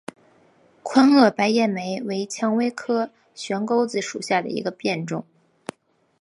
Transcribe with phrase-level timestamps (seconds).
[0.81, 5.23] 宽萼白叶莓为蔷薇科悬钩子属下的一个变种。